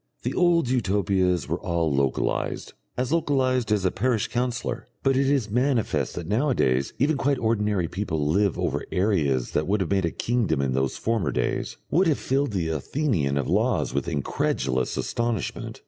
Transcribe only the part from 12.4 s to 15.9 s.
the Athenian of the Laws with incredulous astonishment.